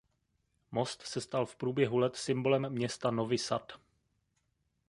Most 0.71 1.01
se 1.03 1.21
stal 1.21 1.45
v 1.45 1.55
průběhu 1.55 1.97
let 1.97 2.15
symbolem 2.15 2.69
města 2.69 3.11
Novi 3.11 3.37
Sad. 3.37 3.73